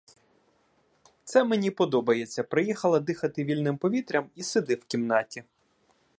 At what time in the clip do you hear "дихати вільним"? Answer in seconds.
2.99-3.77